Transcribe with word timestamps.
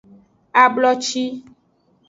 Abloci. 0.63 1.23